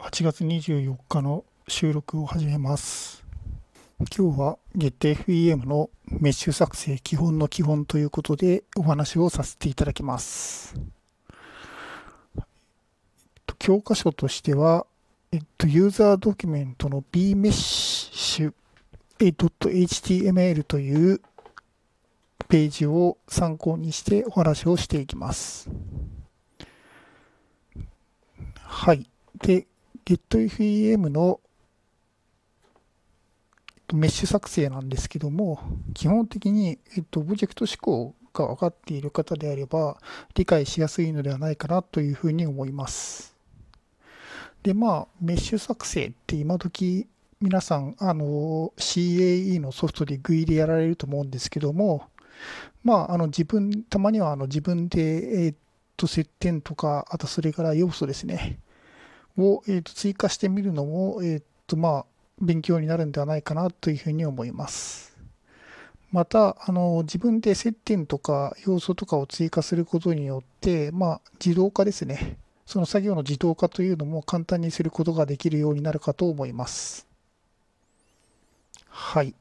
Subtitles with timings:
[0.00, 3.22] 8月24日の収録を始めます。
[4.16, 10.74] 今日は GetFEM のメッシュ作成基本の基本ということでお話をさせていただきます。
[13.58, 14.86] 教科書としては、
[15.32, 18.52] えっと、ユーザードキュメントの bmesh.html
[20.62, 21.20] という
[22.48, 25.68] ページを参考にしてお話をしていきます。
[28.62, 29.06] はい。
[29.42, 29.66] で、
[30.04, 31.40] GetFEM の
[33.92, 35.60] メッシュ作成なんですけども、
[35.94, 39.98] 基本的に、えっと、オブジェクト思考が分かっている方であれば、
[40.34, 43.34] 理解しやすいのではないかなというふうに思います。
[44.62, 47.06] で、まあ、メッシュ作成って今時、
[47.40, 52.04] 皆さん、あの、CAE のソフトでグイでやられると思うんですけども、
[52.84, 55.54] まあ、あの、自分、たまには、あの、自分で、えっ
[55.96, 58.58] と、接点とか、あと、それから要素ですね。
[59.38, 62.06] を、えー、と追加してみるのも、えーとまあ、
[62.40, 65.16] 勉強になるんではないかなというふうに思います。
[66.12, 77.06] またあの自分で接点とか要素とかを追加することによって、まあ、自動化ですねその作業の自動化というのも簡単にすることができるようになるかと思います。
[78.88, 79.34] はい。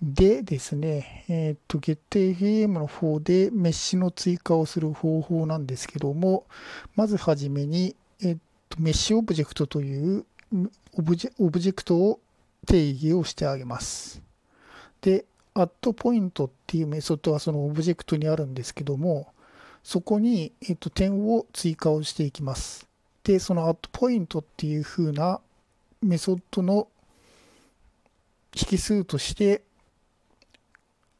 [0.00, 6.46] でですね、えっ、と、 GetFEM の方でメッシュの追加をする方法なんですけども、
[6.94, 8.36] まずはじめに、えっ、
[8.68, 10.24] と、メッシュオブジェクトという
[10.94, 12.20] オブジェオブジェクトを
[12.66, 14.22] 定義をしてあげます。
[15.00, 15.24] で、
[15.54, 19.32] add point っていうメソッドはそのオブジェクトにあるんですけども、
[19.82, 22.86] そこに、えっ、と、点を追加をしていきます。
[23.24, 25.40] で、その add point っていう風な
[26.02, 26.86] メソッドの
[28.54, 29.62] 引数として、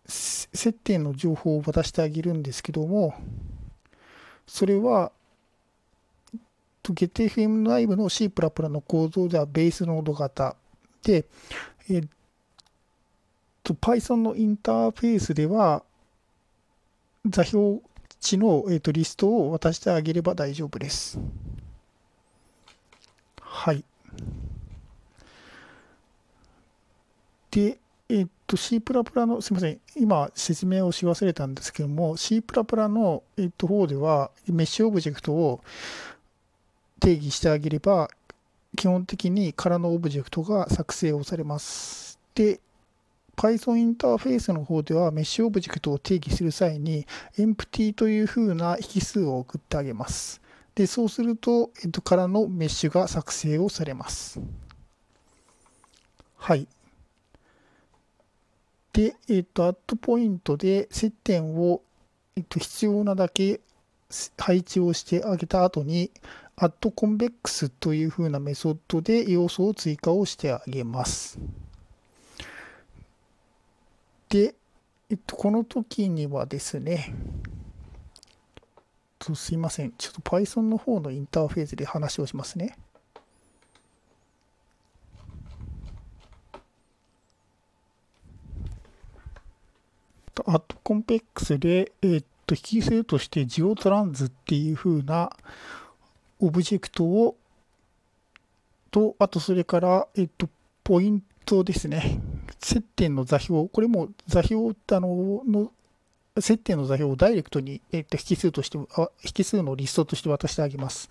[0.08, 3.14] 接点の情報を渡してあげるんですけども、
[4.46, 5.12] それは、
[6.82, 10.56] GetFM 内部の C++ の構造ではベースノード型
[11.02, 11.26] で、
[11.90, 12.04] えっ
[13.62, 15.84] と、Python のインターフェースでは、
[17.26, 17.80] 座標
[18.20, 21.18] 値の、えっと、リストを渡してあげれば大丈夫です。
[23.42, 23.84] はい。
[27.50, 27.78] で、
[28.48, 28.82] えっと、C++
[29.26, 35.60] の、すみません、今説明をし忘れたんですけども、C++ の、えっと、方では、メッシュオブジェクトを
[36.98, 38.08] 定義してあげれば、
[38.74, 42.18] 基本的に空のオブジェクトが作成をされます。
[42.34, 42.60] で、
[43.36, 50.40] Python インターフェースの方では、メッシュオブジェクトを定義する際に、empty というふうな引数を送ってあげます。
[50.74, 54.40] で、そうすると、えっと、空のメッシュが作成をされます。
[56.38, 56.66] はい。
[58.92, 61.82] で、えっと、アットポイントで接点を、
[62.36, 63.60] えっと、必要なだけ
[64.38, 66.10] 配置をしてあげた後に、
[66.56, 71.38] アットコンベックスというふうなメソッドで要素を追加をしてあげます。
[74.28, 74.54] で、
[75.10, 77.14] えっと、この時にはですね、
[79.34, 79.92] すいません。
[79.98, 82.76] ちょっと Python の方のインターフェースで話をしますね。
[90.38, 95.30] とアットコンペックスで、えー、っと、引数としてジオトランズっていう風な
[96.38, 97.36] オブジェクトを、
[98.90, 100.48] と、あとそれから、えー、っと、
[100.84, 102.20] ポイントですね。
[102.60, 105.72] 接点の座標、これも座標あのの、
[106.40, 111.10] 接点の座標をダイレクトに、え、っと引数として、引数のリストとして渡してあげます。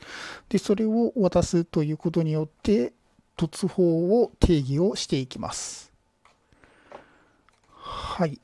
[0.49, 2.93] で、それを渡すということによって、
[3.37, 5.91] 突法を定義をしていきます。
[7.75, 8.39] はい。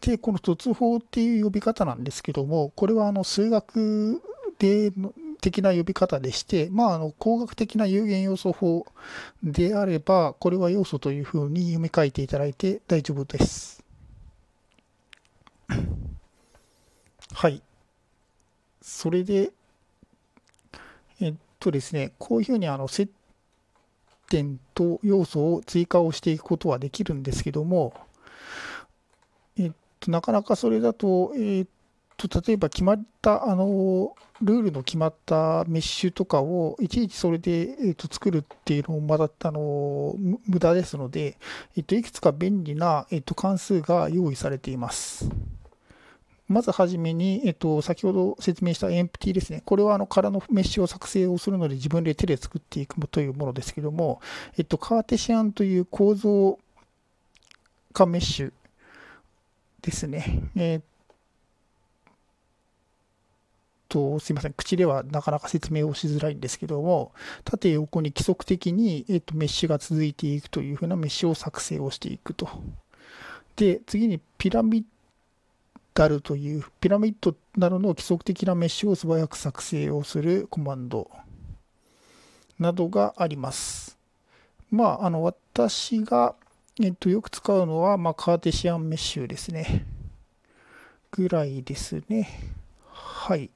[0.00, 4.22] で、この突法っていう呼び方なんですけども、これはあの数学
[4.58, 4.92] で
[5.40, 8.86] 的な呼び方でして、まあ、あの工学的な有限要素法
[9.42, 13.82] であれば、これは要素というふうに読み替えていただいて大丈夫です。
[17.32, 17.62] はい。
[18.82, 19.50] それで、
[21.20, 23.10] えっとですね、こういうふうにあの接
[24.28, 27.94] 点と要素を追加をしていくことはできるんですけども、
[30.00, 31.66] と、なかなかそれだと、えっ
[32.16, 40.14] と、例えば決まった、あの、ルールの決まったメッシュとかをいちいちそれで、えっと、作るっていうのもまだ、あの、
[40.46, 41.36] 無駄ですので、
[41.76, 45.30] えっと、いくつか便利な、えっと、関数が用意されています。
[46.50, 49.62] まずはじめに、えっと、先ほど説明した empty ですね。
[49.64, 54.20] これはあの空のメッシュを作成をするので自分で手で作っていくというものですけども、
[54.58, 56.58] えっと、カーテシアンという構造
[57.92, 58.52] 化メッシュ
[59.82, 60.50] ですね。
[60.56, 60.82] えー
[63.88, 67.12] と、すいません、口ではなかなか説明をしづらいんですけども、
[67.44, 72.48] 縦横に規則的に、えっと、メッシュが続いていくというふうなメッシュを作成をしていくと。
[73.56, 74.84] で、次にピラミッ
[75.92, 81.10] ダルという、ピラミッドなどの規則的なメッシュを素早く作成をするコマンド
[82.58, 83.98] などがあります。
[84.70, 86.36] まあ、あの、私が、
[86.82, 89.84] えっと、よく使うのは、まあ、カーテシアンメッシュですね。
[91.10, 92.54] ぐらいですね。
[92.90, 93.50] はい。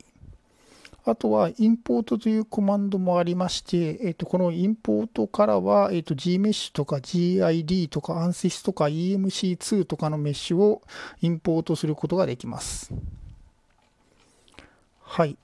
[1.06, 10.82] あとは、インポートというコマンドもありまして、えっと、このインポートからは、えっと、Gmesh とか GID とか ANSYS とか EMC2 とかのメッシュを
[11.22, 12.92] インポートすることができます。
[15.00, 15.38] はい。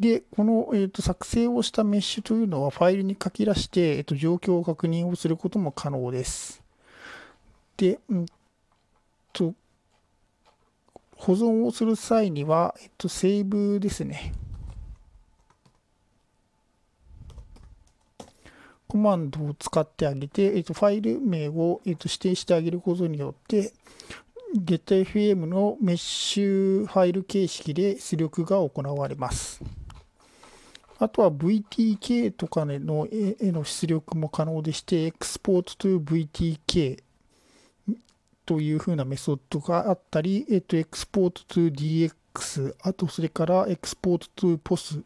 [0.00, 6.62] で、この、えーと、作成をしたメッシュというのはファイルに書き出して、えーと、状況を確認をすることも可能です。
[7.76, 8.26] で、うん
[9.34, 9.52] と、
[11.16, 14.32] 保存をする際には、えっと、セーブですね。
[18.88, 23.74] コマンドを使ってあげて、えっと、ファイル名を、えっと、指定してあげることによって、
[24.56, 29.62] GetFM のメッシュファイル形式で出力が行われます。
[31.00, 37.02] あとは VTK とかの絵の出力も可能でして、Export to VTK
[38.44, 45.02] というふうなメソッドがあったり、えっと、Export to DX、あとそれから Export to POS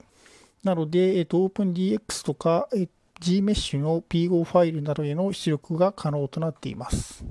[0.64, 2.88] なので、えっと、OpenDX とかえ
[3.20, 7.24] Gmesh の P5 ファイルなどへの出力が可能となっています。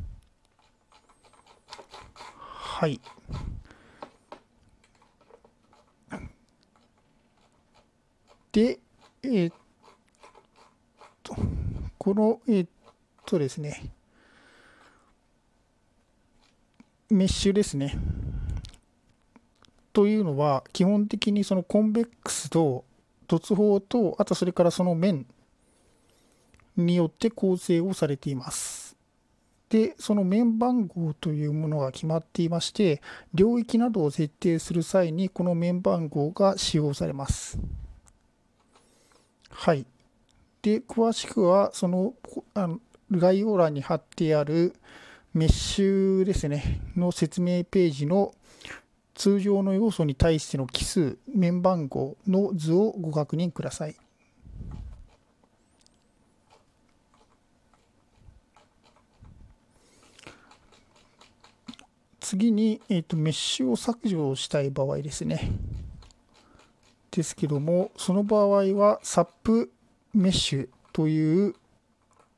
[2.38, 3.02] はい。
[8.54, 8.80] で、
[9.24, 9.54] えー、っ
[11.24, 11.36] と、
[11.98, 12.70] この、えー、っ
[13.26, 13.92] とですね、
[17.10, 17.98] メッシュですね。
[19.92, 22.86] というのは、基本的にそのコンベックスと
[23.28, 25.26] 凸法と、あとそれからその面
[26.78, 28.96] によって構成をされています。
[29.70, 33.02] で、その面番号というものが決まっていまして、
[33.34, 37.58] 領域などを設定する際にこの面番号が使用されます。
[39.54, 39.86] はい。
[40.62, 42.14] で、詳しくは、その、
[42.54, 42.80] あの
[43.12, 44.74] 概要欄に貼ってある
[45.34, 48.34] メッシュですね、の説明ページの
[49.14, 53.96] 通常の要素に対しての奇数、面番号の図をご確認ください。
[62.20, 65.52] 次に、えーと、メッシュを削除したい場合ですね。
[67.16, 69.70] ですけども、その場合は SAP
[70.14, 71.56] メッシュという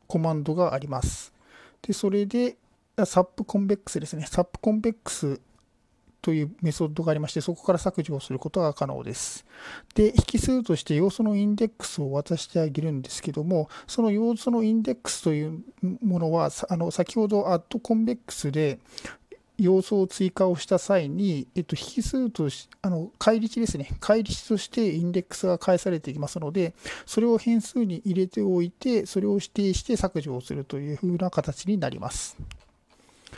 [0.08, 1.34] コマンドがあります。
[1.82, 2.58] で、それで
[2.98, 4.26] SAP コンベックスですね。
[4.28, 5.40] SAP コンベックス
[6.22, 9.46] というメソッドがありまして、そこから削除をすることが可能です。
[9.94, 15.64] で、引数として要素のインデックスを渡してあげるんですけども、その要素のインデックスという
[16.04, 18.80] ものは、あの先ほどアットコンベックスで
[19.58, 23.90] 要素を追加をした際に、えっと、引数とし、あの、返り値ですね。
[24.00, 26.74] 返り値としてインデックスが返されていきますので、
[27.06, 32.38] それを変数に入れておいて、それを指定して削除をするというふうな形になります。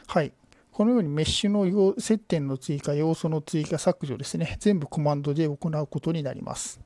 [0.08, 0.32] はい。
[0.72, 4.58] このようにメッシュの接点の追加、要素の追加、削除ですね。
[4.60, 6.80] 全部コマンドで行うことになります。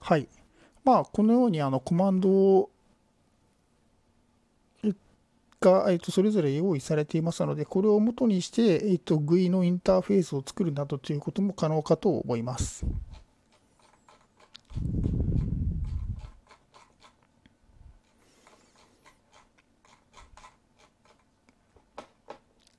[0.00, 0.28] はい。
[0.84, 2.70] まあ、このようにあのコマンドを
[5.60, 12.86] が、えっと、それぞれ用意されていますので、これを元にして、えっと、GUI のインターフェースを作るなどということも可能かと思います。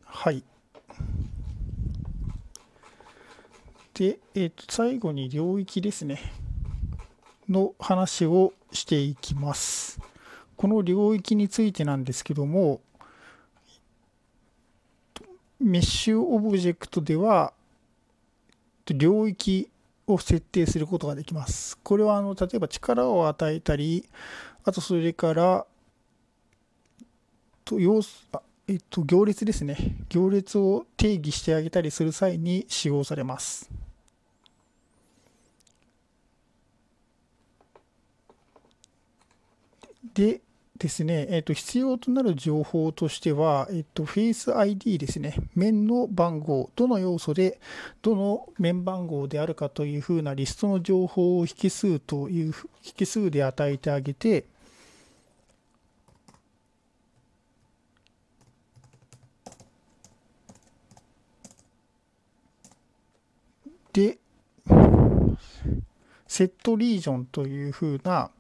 [0.06, 0.44] はい。
[3.94, 6.20] で、えっと、最後に領域ですね。
[7.50, 10.00] の話をしていきます。
[10.60, 12.82] この領域についてなんですけども、
[15.58, 17.54] メッシュオブジェクトでは、
[18.86, 19.70] 領域
[20.06, 21.78] を設定することができます。
[21.78, 24.04] これはあの例えば力を与えたり、
[24.66, 25.66] あとそれから
[27.64, 28.02] と要
[28.34, 29.78] あえっと、行列ですね。
[30.10, 33.72] 行列を定義してあげたりする際に使用されます。
[40.14, 40.42] で、
[40.80, 47.60] ですね、えっと、必要となる情報としては、えっと、Face ID ですね、面の番号、どの要素で、
[48.02, 52.54] どの面番号であるかというふうなリストの情報を引数という、
[52.98, 54.46] 引数で与えてあげて、
[63.92, 64.18] で、
[66.26, 68.32] セットリージョンというふうな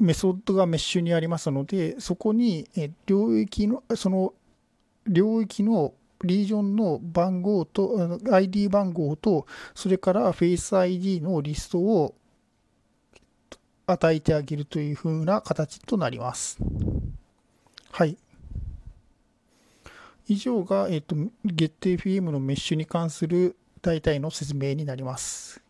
[0.00, 2.68] メソッドがメッシュにありますので、そこに
[3.06, 4.32] 領域の、その
[5.06, 5.92] 領域の
[6.24, 12.14] リージョンの番号と、ID 番号と、それから Face ID のリストを
[13.86, 16.58] 与えてあげるというふうな形となります。
[17.90, 18.16] はい。
[20.28, 25.60] 以上が、えっ、ー、と、GetFM のメッシュに関する大体の説明になります。